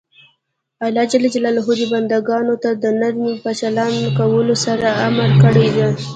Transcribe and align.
الله 0.85 1.03
ج 1.77 1.81
بنده 1.91 2.17
ګانو 2.27 2.55
ته 2.63 2.69
د 2.83 2.85
نرمۍ 2.99 3.33
په 3.43 3.51
چلند 3.59 3.97
کولو 4.17 4.55
سره 4.65 4.87
امر 5.07 5.29
کړی 5.43 5.67
ده. 5.77 5.87